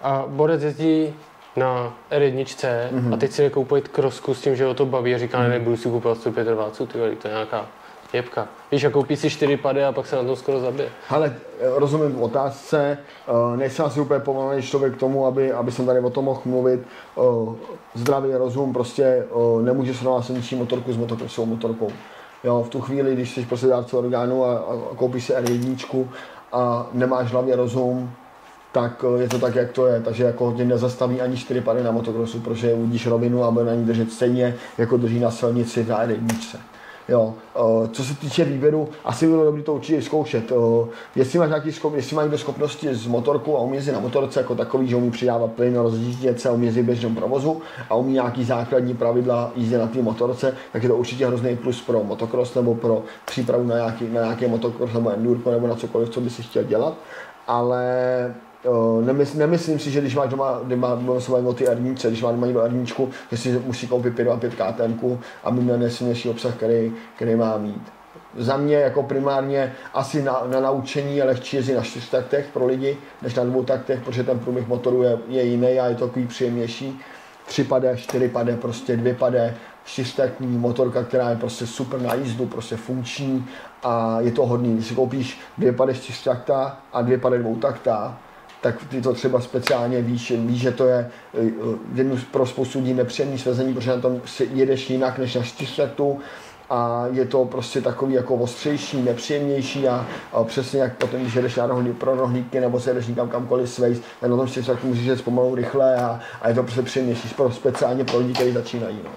[0.03, 1.15] a Borec jezdí
[1.57, 3.15] na R1 mm-hmm.
[3.15, 5.49] a teď si koupit krosku s tím, že ho to baví a říká, mm-hmm.
[5.49, 7.67] ne, nebudu si kupovat 125, ty to je nějaká
[8.13, 8.49] jebka.
[8.73, 10.89] Víš, a koupí si čtyři pady a pak se na to skoro zabije.
[11.09, 12.99] Ale rozumím v otázce,
[13.29, 16.41] eh, nejsem asi úplně povolený člověk k tomu, aby, aby jsem tady o tom mohl
[16.45, 16.81] mluvit.
[16.81, 17.21] Eh,
[17.95, 21.91] zdravý rozum prostě eh, nemůže srovnat ničí motorku s motokrosovou motorkou.
[22.45, 26.07] Jo, v tu chvíli, když jsi prostě dárce orgánu a, a koupíš si R1
[26.53, 28.13] a nemáš hlavně rozum,
[28.73, 30.01] tak je to tak, jak to je.
[30.01, 33.75] Takže jako tě nezastaví ani čtyři pady na motokrosu, protože udíš rovinu a bude na
[33.75, 36.59] ní držet stejně, jako drží na silnici na R1.
[37.09, 37.35] Jo.
[37.93, 40.53] Co se týče výběru, asi bylo dobré to určitě zkoušet.
[41.17, 44.89] Jestli máš nějaký schop, jestli má schopnosti z motorku a umí na motorce jako takový,
[44.89, 49.53] že umí přidávat plyn, rozjíždět se, umí jezdit běžném provozu a umí nějaký základní pravidla
[49.57, 53.65] jízdy na té motorce, tak je to určitě hrozný plus pro motocross nebo pro přípravu
[53.65, 56.95] na nějaký, na nějaký motocross nebo endurko nebo na cokoliv, co by si chtěl dělat.
[57.47, 57.85] Ale
[59.05, 62.47] nemysl, nemyslím si, že když máš doma, doma se o ty erníčce, když máš doma
[62.47, 66.93] někdo erníčku, že si musí koupit 5 a 5 KTM, aby měl nejsilnější obsah, který,
[67.17, 67.83] který má mít.
[68.37, 72.97] Za mě jako primárně asi na, na naučení je lehčí jezdit na čtyřtaktech pro lidi,
[73.23, 76.27] než na dvou taktech, protože ten průběh motoru je, je jiný a je to takový
[76.27, 77.01] příjemnější.
[77.47, 82.47] Tři pade, čtyři pade, prostě dvě pade, čtyřtaktní motorka, která je prostě super na jízdu,
[82.47, 83.47] prostě funkční
[83.83, 84.75] a je to hodný.
[84.75, 88.19] Když si koupíš dvě pade čtyřtakta a dvě pade dvoutakta,
[88.63, 91.51] tak ty to třeba speciálně víš, víš, že to je eh,
[91.95, 96.21] jednu pro spoustu lidí nepříjemný svezení, protože na tom si jedeš jinak než na čtyřsetu
[96.71, 101.57] a je to prostě takový jako ostřejší, nepříjemnější a, a přesně jak potom, když jedeš
[101.57, 105.07] na rohlí, pro rohlíky nebo se jedeš někam kamkoliv svejs, tak na tom čtyřsetu můžeš
[105.07, 108.99] jít pomalu rychle a, a, je to prostě příjemnější, pro, speciálně pro lidi, kteří začínají.
[109.05, 109.11] No.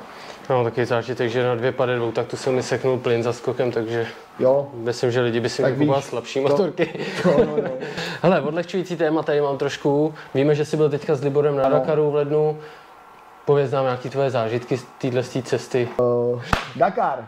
[0.49, 3.33] No, taky zážitek, že na dvě pade dvou, tak tu se mi seknul plyn za
[3.33, 4.07] skokem, takže
[4.39, 4.69] jo.
[4.73, 6.49] myslím, že lidi by si měli kupovat slabší no.
[6.49, 7.05] motorky.
[7.25, 7.69] No, no, no.
[8.21, 10.13] Hele, odlehčující téma tady mám trošku.
[10.33, 12.59] Víme, že jsi byl teďka s Liborem na Dakaru v lednu.
[13.45, 15.89] Pověz nám nějaké tvoje zážitky z téhle cesty.
[15.97, 16.41] Uh,
[16.75, 17.27] Dakar.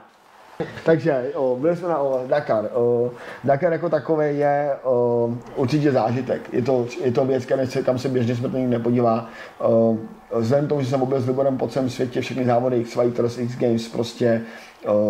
[0.85, 2.69] Takže o, byli jsme na o, Dakar.
[2.73, 3.11] O,
[3.43, 6.53] Dakar jako takový je o, určitě zážitek.
[6.53, 9.29] Je to, je to věc, se, kam se běžně smrtelník nepodívá.
[9.59, 9.97] O,
[10.35, 13.57] vzhledem tomu, že jsem byl s Liborem po celém světě, všechny závody X Fighters, X
[13.57, 14.41] Games, prostě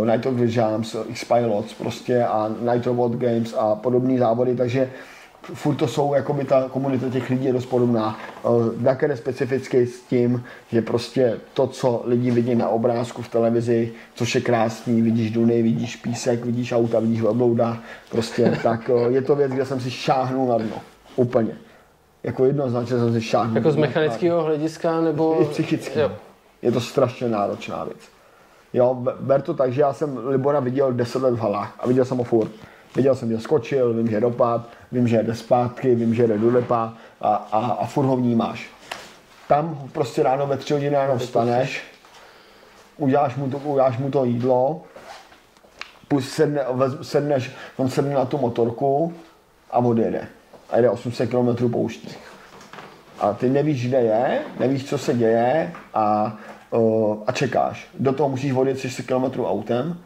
[0.04, 4.56] Night of the Jams, X Pilots prostě a Night of World Games a podobné závody,
[4.56, 4.90] takže
[5.54, 8.20] furt to jsou, jako by ta komunita těch lidí je dost podobná.
[8.78, 13.92] Dakar je specifický s tím, že prostě to, co lidi vidí na obrázku v televizi,
[14.16, 17.78] což je krásný, vidíš duny, vidíš písek, vidíš auta, vidíš velblouda,
[18.12, 20.82] prostě tak je to věc, kde jsem si šáhnul na dno.
[21.16, 21.52] Úplně.
[22.24, 23.56] Jako jednoznačně jsem si šáhnul.
[23.56, 25.42] Jako z mechanického hlediska nebo...
[25.42, 26.00] I psychicky.
[26.00, 26.12] Jo.
[26.62, 28.00] Je to strašně náročná věc.
[28.74, 32.06] Jo, ber to tak, že já jsem Libora viděl 10 let v halách a viděl
[32.06, 32.52] jsem ho furt.
[32.96, 36.64] Viděl jsem, že skočil, vím, že dopad, vím, že jde zpátky, vím, že jde do
[36.72, 38.70] a, a, a furt ho vnímáš.
[39.48, 41.84] Tam prostě ráno ve tři hodiny ráno vstaneš,
[42.98, 44.82] uděláš mu to, uděláš mu to jídlo,
[46.08, 46.62] pust sedne,
[47.02, 49.14] sedneš, on sedne na tu motorku
[49.72, 50.28] a odjede.
[50.70, 52.16] A jde 800 km pouští.
[53.20, 56.38] A ty nevíš, kde je, nevíš, co se děje a,
[57.28, 57.88] a čekáš.
[58.00, 59.98] Do toho musíš odjet 600 km autem,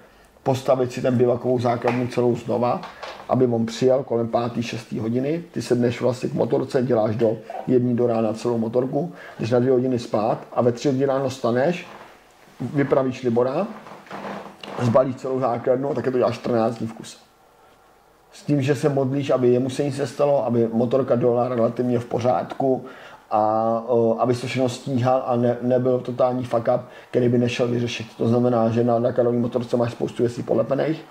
[0.43, 2.81] postavit si ten bivakovou základnu celou znova,
[3.29, 4.63] aby on přijel kolem 5.
[4.63, 4.91] 6.
[4.91, 9.59] hodiny, ty sedneš vlastně k motorce, děláš do jedné do rána celou motorku, jdeš na
[9.59, 11.87] dvě hodiny spát a ve tři hodiny ráno staneš,
[12.73, 13.67] vypravíš Libora,
[14.81, 17.17] zbalíš celou základnu a také to děláš 14 dní v kuse.
[18.31, 22.05] S tím, že se modlíš, aby jemu se nic nestalo, aby motorka dola relativně v
[22.05, 22.85] pořádku,
[23.31, 23.83] a
[24.19, 28.07] aby se všechno stíhal a ne, nebyl totální fuck up, který by nešel vyřešit.
[28.17, 31.05] To znamená, že na Dakarový motorce máš spoustu věcí polepených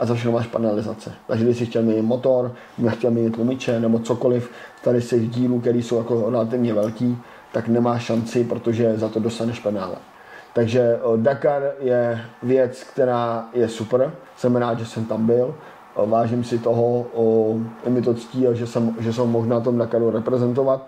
[0.00, 1.12] a za všechno máš panelizace.
[1.26, 2.54] Takže když si chtěl mít motor,
[2.88, 4.50] chtěl mít tlumiče nebo cokoliv
[4.84, 7.18] tady z těch dílů, které jsou jako relativně velký,
[7.52, 9.94] tak nemáš šanci, protože za to dostaneš penále.
[10.54, 14.12] Takže Dakar je věc, která je super.
[14.36, 15.54] Jsem rád, že jsem tam byl.
[16.06, 17.06] Vážím si toho,
[17.84, 20.86] je mi to ctí, že jsem, že jsem mohl na tom Dakaru reprezentovat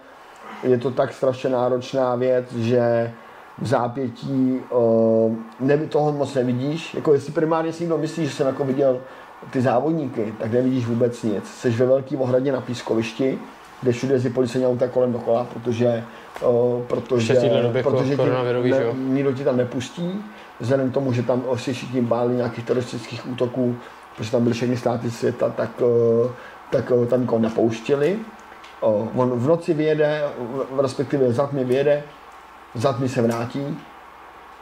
[0.64, 3.12] je to tak strašně náročná věc, že
[3.59, 6.94] v zápětí uh, ne, toho moc nevidíš.
[6.94, 9.00] Jako jestli primárně si někdo myslí, že jsem jako viděl
[9.50, 11.44] ty závodníky, tak nevidíš vůbec nic.
[11.44, 13.38] Jsi ve velký ohradě na pískovišti,
[13.83, 16.05] kde všude jezdí policejní auta kolem dokola, protože,
[16.46, 20.24] uh, protože, protože ti, ne, nikdo ti tam nepustí,
[20.61, 23.77] vzhledem k tomu, že tam si všichni báli nějakých teroristických útoků,
[24.16, 26.31] protože tam byly všechny státy světa, tak, uh,
[26.70, 28.18] tak uh, tam nikoho nepouštěli
[28.87, 30.23] on v noci vyjede,
[30.83, 32.03] respektive za tmy vyjede,
[32.75, 33.79] za tmy se vrátí,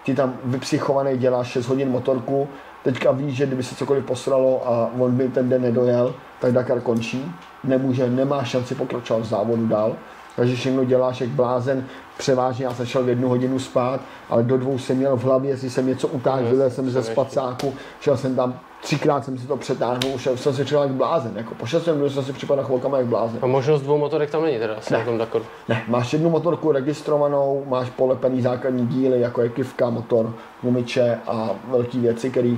[0.05, 2.49] ty tam vypsychovaný dělá 6 hodin motorku,
[2.85, 6.81] teďka ví, že kdyby se cokoliv posralo a on by ten den nedojel, tak Dakar
[6.81, 7.33] končí,
[7.65, 9.97] nemůže, nemá šanci pokračovat v závodu dál,
[10.37, 11.87] takže všechno děláš jak blázen,
[12.19, 15.51] převážně já jsem šel v jednu hodinu spát, ale do dvou jsem měl v hlavě,
[15.51, 19.57] jestli jsem něco utáhl, byl jsem ze spacáku, šel jsem tam třikrát jsem si to
[19.57, 21.33] přetáhnul, už jsem si připadal jak blázen.
[21.37, 23.39] Jako po šestém dnu jsem si připadal chvilkama jak blázen.
[23.43, 25.05] A možnost dvou motorek tam není teda asi ne.
[25.19, 25.43] na tom?
[25.69, 31.51] Ne, máš jednu motorku registrovanou, máš polepený základní díly, jako je kivka, motor, gumiče a
[31.69, 32.57] velké věci, které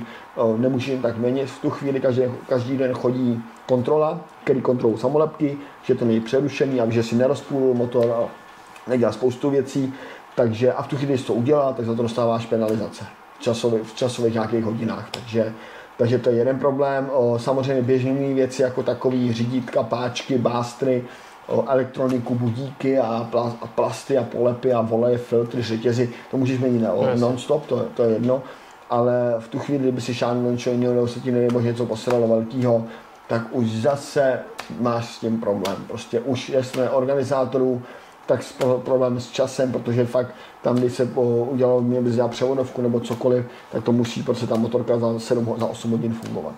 [0.57, 1.47] nemůžeš jen tak měnit.
[1.47, 6.81] V tu chvíli každý, každý den chodí kontrola, který kontrolují samolepky, že to není přerušený
[6.81, 8.44] a že si nerozpůlil motor a
[8.87, 9.95] nedělá spoustu věcí.
[10.37, 13.05] Takže a v tu chvíli, když to udělá, tak za to dostáváš penalizace
[13.39, 15.11] v časových, v časových nějakých hodinách.
[15.11, 15.55] Takže
[15.97, 17.11] takže to je jeden problém.
[17.13, 21.05] O, samozřejmě běžné věci jako takový řídítka, páčky, bástry,
[21.47, 26.59] o, elektroniku, budíky a, pla, a plasty a polepy a voleje, filtry, řetězy, to můžeš
[26.59, 28.43] měnit no, non-stop, to, to je jedno.
[28.91, 32.29] Ale v tu chvíli, kdyby si šáhnul něčeho jiného, nebo se ti nebo něco posralo
[32.29, 32.85] velkého,
[33.29, 34.39] tak už zase
[34.81, 35.77] máš s tím problém.
[35.89, 37.83] Prostě už jsme organizátorů,
[38.27, 38.41] tak
[38.85, 43.47] problém s časem, protože fakt tam, když se udělalo, mě by dělat převodovku nebo cokoliv,
[43.73, 46.55] tak to musí prostě ta motorka za, 7, za 8 hodin fungovat.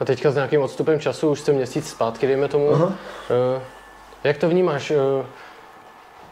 [0.00, 2.86] A teďka s nějakým odstupem času, už jste měsíc zpátky, dejme tomu, Aha.
[2.86, 2.92] Uh,
[4.24, 4.90] jak to vnímáš?
[4.90, 4.96] Uh,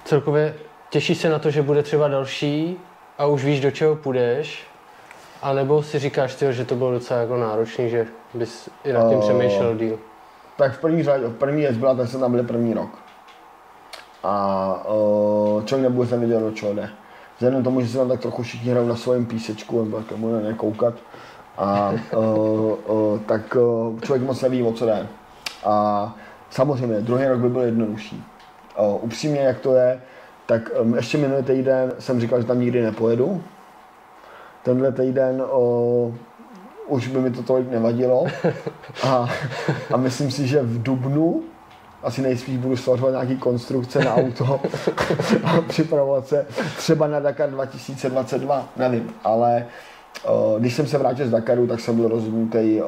[0.04, 0.54] celkově
[0.90, 2.76] těšíš se na to, že bude třeba další
[3.18, 4.66] a už víš, do čeho půjdeš?
[5.42, 9.08] A nebo si říkáš, tyjo, že to bylo docela jako náročný, že bys i nad
[9.08, 9.98] tím uh, přemýšlel díl?
[10.56, 12.90] Tak v první řadě, v první věc byla, tak jsem tam byl první rok
[14.22, 16.88] a uh, člověk nebude nevěděl, do čeho jde.
[17.38, 20.40] Vzhledem tomu, že se tam tak trochu všichni hrajou na svém písečku, nebo tak bude
[20.40, 20.94] nekoukat,
[21.58, 25.06] a uh, uh, tak uh, člověk moc neví, o co jde.
[25.64, 26.16] A
[26.50, 28.24] samozřejmě, druhý rok by byl jednodušší.
[28.78, 30.00] Uh, upřímně, jak to je,
[30.46, 33.42] tak um, ještě minulý týden jsem říkal, že tam nikdy nepojedu.
[34.62, 36.14] Tenhle týden uh,
[36.86, 38.26] už by mi to tolik nevadilo.
[39.02, 39.28] A,
[39.92, 41.42] a myslím si, že v Dubnu
[42.02, 44.60] asi nejspíš budu stvařovat nějaký konstrukce na auto
[45.44, 49.66] a připravovat se třeba na Dakar 2022, nevím, ale
[50.58, 52.80] když jsem se vrátil z Dakaru, tak jsem byl rozhodnutý,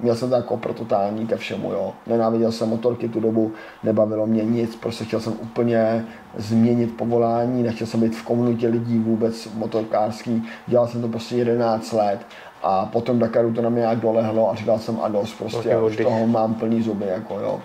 [0.00, 1.92] měl jsem to jako pro totální ke všemu, jo.
[2.06, 6.04] Nenáviděl jsem motorky tu dobu, nebavilo mě nic, prostě chtěl jsem úplně
[6.36, 11.92] změnit povolání, nechtěl jsem být v komunitě lidí vůbec motorkářský, dělal jsem to prostě 11
[11.92, 12.18] let
[12.62, 15.96] a potom Dakaru to na mě nějak dolehlo a říkal jsem a dost, prostě už
[15.96, 17.60] toho mám plný zuby, jako jo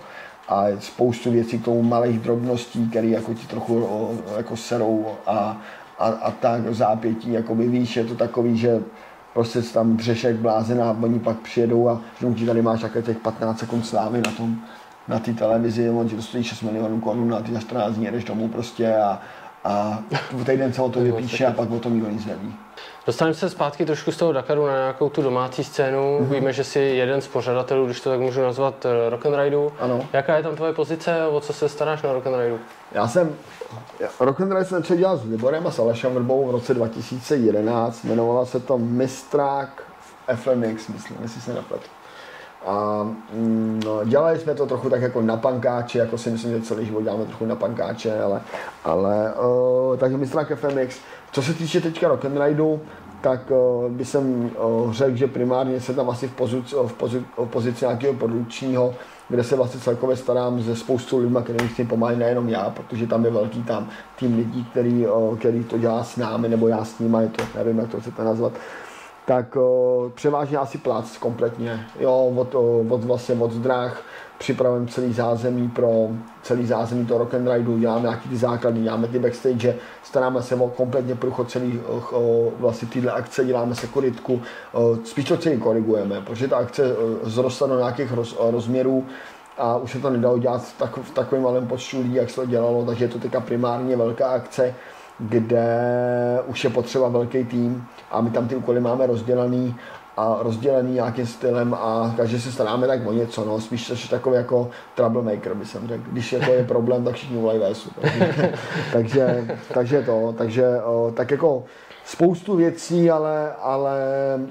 [0.50, 3.86] a spoustu věcí k tomu malých drobností, které jako ti trochu
[4.36, 5.60] jako serou a,
[5.98, 8.82] a, a tak zápětí, jakoby víš, je to takový, že
[9.34, 13.18] prostě tam břešek blázen a oni pak přijedou a že ti tady máš také těch
[13.18, 14.56] 15 sekund slávy na tom,
[15.08, 18.04] na té televizi, on ti to stojí 6 milionů korun a ty za 14 dní
[18.04, 19.20] jedeš domů prostě a,
[19.64, 19.98] a
[20.46, 22.54] týden se o to vypíše a pak o tom nikdo nic neví.
[23.06, 26.18] Dostaneme se zpátky trošku z toho Dakaru na nějakou tu domácí scénu.
[26.20, 26.34] Mm-hmm.
[26.34, 29.72] Víme, že jsi jeden z pořadatelů, když to tak můžu nazvat, eh, Rock and Rideu.
[29.80, 30.06] Ano.
[30.12, 32.58] Jaká je tam tvoje pozice, o co se staráš na Rock and Rideu?
[32.92, 33.34] Já jsem
[34.20, 38.04] Rock and Ride jsem začal dělat s Liborem a s Alešem Vrbou v roce 2011.
[38.04, 39.82] Jmenovala se to Mistrák
[40.34, 41.99] FMX, myslím, jestli se nepletu.
[42.66, 46.62] A mm, no, dělali jsme to trochu tak jako na pankáče, jako si myslím, že
[46.62, 48.40] celý život děláme trochu na pankáče, ale,
[48.84, 50.98] ale uh, takže Mistrák FMX.
[51.32, 52.80] Co se týče teďka Rock and Rideu,
[53.20, 54.50] tak uh, by jsem
[54.84, 58.94] uh, řekl, že primárně se tam asi v pozici, v pozici, v pozici nějakého produkčního,
[59.28, 63.24] kde se vlastně celkově starám ze spoustu lidí, s tím pomáhají nejenom já, protože tam
[63.24, 66.98] je velký tam tým lidí, který, uh, který to dělá s námi, nebo já s
[66.98, 68.52] nimi, je to, nevím, jak to chcete nazvat
[69.26, 74.02] tak uh, převážně asi plác kompletně, jo, od, uh, od vlastně od zdrách,
[74.38, 76.08] připravujeme celý zázemí pro
[76.42, 80.54] celý zázemí to rock and rideu, děláme nějaký ty základy, děláme ty backstage, staráme se
[80.54, 81.80] o kompletně průchod celý
[82.12, 84.42] o, vlastně týhle akce, děláme se korytku,
[85.04, 89.06] spíš to celý korigujeme, protože ta akce zrostla do nějakých roz, rozměrů,
[89.58, 92.36] a už se to nedalo dělat v, tak, v takovém malém počtu lidí, jak se
[92.36, 94.74] to dělalo, takže je to teďka primárně velká akce,
[95.20, 95.68] kde
[96.46, 99.76] už je potřeba velký tým a my tam ty úkoly máme rozdělený
[100.16, 104.36] a rozdělený nějakým stylem a každý se staráme tak o něco, no, spíš jsi takový
[104.36, 106.02] jako troublemaker, by jsem řekl.
[106.12, 107.90] Když jako je problém, tak všichni volají VSu.
[108.00, 108.52] Takže,
[108.92, 111.64] takže, takže to, takže o, tak jako
[112.04, 113.98] spoustu věcí, ale, ale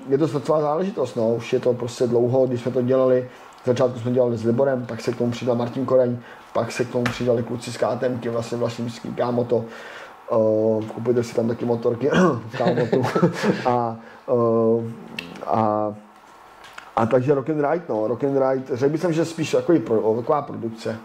[0.09, 3.29] je to srdcová záležitost, no, už je to prostě dlouho, když jsme to dělali,
[3.63, 6.17] v začátku jsme dělali s Liborem, pak se k tomu přidal Martin Koreň,
[6.53, 9.65] pak se k tomu přidali kluci z KTMky, vlastně vlastnický kámoto,
[10.31, 12.09] uh, kupujte si tam taky motorky
[12.57, 13.03] kámotu
[13.65, 13.95] a
[14.27, 14.83] uh,
[15.47, 15.93] a,
[16.95, 20.15] a takže Rock and Ride, no, Rock and Ride, řekl bych, že spíš takový pro,
[20.15, 20.97] taková produkce.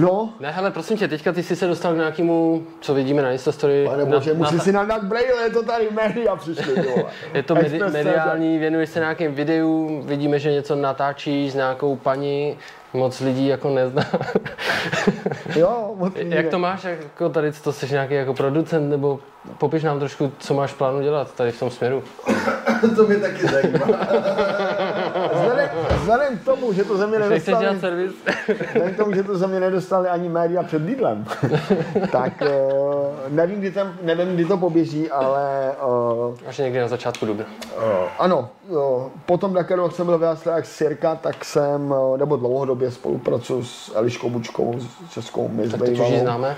[0.00, 0.32] No.
[0.40, 3.84] Ne, hele, prosím tě, teďka ty jsi se dostal k nějakému, co vidíme na Instastory.
[3.88, 4.62] Pane bože, musí na...
[4.62, 6.74] si nadat braille, je to tady média přišli,
[7.34, 12.58] Je to medi- mediální, věnuješ se nějakým videu, vidíme, že něco natáčíš s nějakou paní,
[12.92, 14.06] moc lidí jako nezná.
[15.56, 19.20] jo, moc lidí Jak to máš, jako tady to jsi nějaký jako producent, nebo
[19.58, 22.02] popiš nám trošku, co máš plánu dělat tady v tom směru.
[22.96, 23.86] to mě taky zajímá.
[26.10, 29.60] Vzhledem, k tomu, že to ze mě nedostali, vzhledem k tomu, že to ze mě
[29.60, 31.24] nedostali ani média před Lidlem,
[32.12, 32.48] tak uh,
[33.28, 35.72] nevím, kdy, tam, nevím, kdy to poběží, ale...
[36.28, 37.44] Uh, Až někdy na začátku dubna.
[37.76, 37.82] Uh,
[38.18, 38.78] ano, uh,
[39.26, 44.30] potom Dakaru, jak jsem byl v jak Sirka, tak jsem, nebo dlouhodobě spolupracuji s Eliškou
[44.30, 46.56] Bučkou, s Českou Miss Tak teď už známe.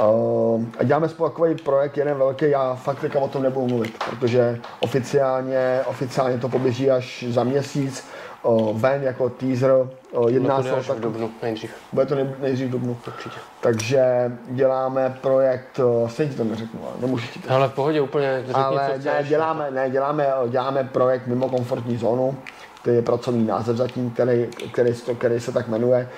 [0.00, 4.04] Uh, a děláme spolu takový projekt, jeden velký, já fakt teďka o tom nebudu mluvit,
[4.10, 8.04] protože oficiálně, oficiálně to poběží až za měsíc,
[8.42, 9.70] uh, ven jako teaser,
[10.10, 10.96] uh, jedná se o tak...
[10.96, 11.74] v dubnu nejdřív.
[11.92, 12.96] Bude to nejdřív v dubnu.
[13.06, 13.36] Určitě.
[13.60, 18.38] Takže děláme projekt, stejně ti to neřeknu, ale nemůžu ti to Ale v pohodě úplně
[18.46, 22.36] řekni, Ale co ne, děláme, ne, děláme, děláme projekt mimo komfortní zónu,
[22.82, 26.08] to je pracovní název zatím, který, který, který se tak jmenuje.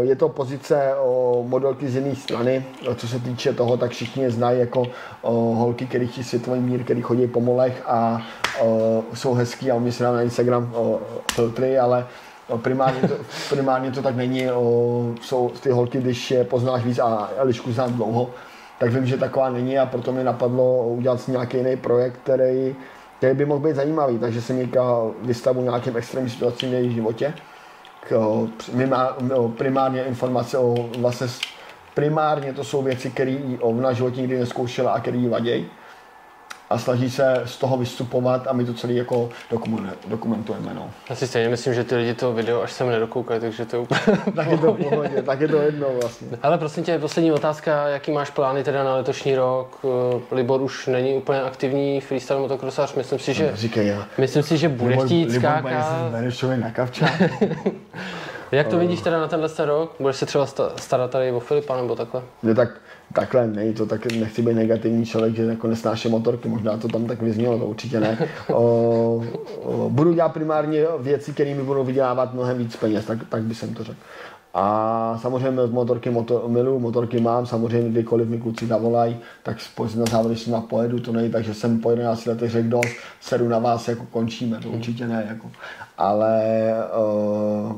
[0.00, 0.94] Je to pozice
[1.42, 2.64] modelky z jiné strany,
[2.96, 4.86] co se týče toho, tak všichni je znají jako
[5.22, 8.22] holky, který chtějí světový mír, který chodí po molech a
[9.14, 10.74] jsou hezký a umí se na Instagram
[11.32, 12.06] filtry, ale
[12.56, 13.14] primárně to,
[13.50, 14.46] primárně to tak není.
[15.20, 18.30] Jsou ty holky, když je poznáš víc a Elišku znám dlouho,
[18.78, 22.76] tak vím, že taková není a proto mi napadlo udělat nějaký jiný projekt, který
[23.18, 24.80] který by mohl být zajímavý, takže se někde
[25.22, 27.34] vystavu nějakým extrémním situacím v jejich životě.
[28.08, 28.16] K,
[29.56, 31.26] primárně informace o vlastně
[31.94, 35.66] primárně to jsou věci, které ona životě nikdy neskoušela a které jí vadějí
[36.70, 39.28] a snaží se z toho vystupovat a my to celé jako
[40.08, 40.74] dokumentujeme.
[40.74, 40.90] No.
[41.10, 43.80] Já si stejně myslím, že ty lidi to video až sem nedokoukají, takže to je
[43.80, 44.00] úplně
[44.36, 46.28] Tak je to pohodě, tak je to jedno vlastně.
[46.42, 49.80] Ale prosím tě, poslední otázka, jaký máš plány teda na letošní rok?
[50.32, 54.06] Libor už není úplně aktivní freestyle motokrosař, myslím si, že, Říkej, já.
[54.18, 56.12] myslím si, že bude Libor, chtít Libor skákat.
[56.20, 57.22] Libor na kavčák.
[58.52, 59.94] Jak to vidíš teda na tenhle ten rok?
[60.00, 62.22] Budeš se třeba sta- starat tady o Filipa nebo takhle?
[62.42, 62.68] Ne, tak,
[63.12, 67.06] takhle, nej, to tak nechci být negativní člověk, že jako nesnáším motorky, možná to tam
[67.06, 68.28] tak vyznělo, to určitě ne.
[68.52, 69.24] O,
[69.62, 73.54] o, budu dělat primárně věci, které mi budou vydělávat mnohem víc peněz, tak, tak by
[73.54, 73.98] jsem to řekl.
[74.54, 79.56] A samozřejmě z motorky motor, milu, motorky mám, samozřejmě kdykoliv mi kluci zavolají, tak
[79.96, 82.88] na závěr s nima pojedu, to není tak, že jsem po 11 letech řekl dost,
[83.20, 85.50] sedu na vás, jako končíme, to určitě ne, jako.
[85.98, 86.42] Ale
[87.66, 87.72] uh,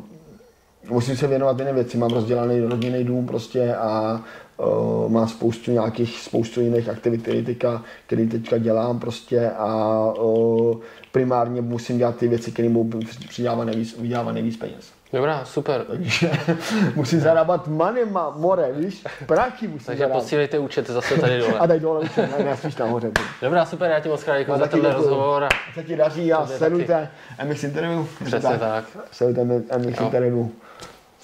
[0.90, 4.20] musím se věnovat jiné věci, mám rozdělaný rodinný dům prostě a
[4.56, 10.76] uh, mám spoustu nějakých, spoustu jiných aktivit, které teďka, který teďka dělám prostě a uh,
[11.12, 12.90] primárně musím dělat ty věci, které mu
[13.28, 14.92] přidávat nejvíc, vydělávat nejvíc peněz.
[15.12, 15.84] Dobrá, super.
[15.84, 16.30] Takže
[16.94, 20.22] musím zarábat money, ma, more, víš, prachy musím Takže zarábat.
[20.22, 21.58] posílejte účety zase tady dole.
[21.58, 23.10] A dej dole už, ne, spíš nahoře.
[23.42, 26.46] Dobrá, super, já ti moc krát děkuji za tenhle rozhovor a Se ti daří a
[26.46, 27.08] sledujte
[27.44, 28.06] MX Interview.
[28.24, 28.84] přesně tak.
[29.10, 29.44] Sledujte
[29.78, 30.48] MX Jo.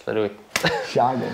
[0.05, 0.31] Espero eu.